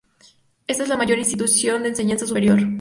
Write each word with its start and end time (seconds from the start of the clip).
Esta 0.65 0.81
es 0.81 0.89
la 0.89 0.97
mayor 0.97 1.19
institución 1.19 1.83
de 1.83 1.89
enseñanza 1.89 2.25
superior. 2.25 2.59